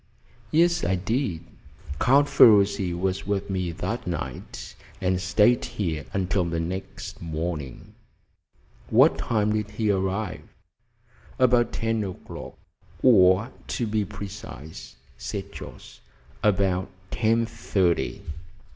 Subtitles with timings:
[0.49, 1.41] "Yes, I did.
[1.99, 7.93] Count Ferruci was with me that night, and stayed here until the next morning."
[8.89, 10.41] "What time did he arrive?"
[11.37, 12.57] "About ten o'clock,
[13.03, 15.99] or, to be precise," said Jorce,
[16.41, 18.23] "about ten thirty."